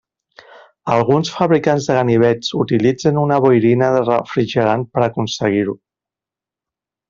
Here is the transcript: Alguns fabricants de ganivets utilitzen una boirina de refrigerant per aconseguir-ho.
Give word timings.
Alguns 0.93 1.29
fabricants 1.33 1.89
de 1.89 1.97
ganivets 1.97 2.51
utilitzen 2.63 3.21
una 3.25 3.39
boirina 3.47 3.93
de 3.99 4.03
refrigerant 4.11 4.89
per 4.95 5.07
aconseguir-ho. 5.11 5.81